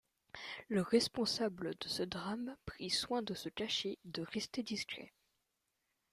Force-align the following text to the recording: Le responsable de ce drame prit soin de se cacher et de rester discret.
Le 0.67 0.81
responsable 0.81 1.75
de 1.79 1.87
ce 1.87 2.01
drame 2.01 2.55
prit 2.65 2.89
soin 2.89 3.21
de 3.21 3.35
se 3.35 3.49
cacher 3.49 3.91
et 4.03 4.09
de 4.11 4.23
rester 4.23 4.63
discret. 4.63 5.13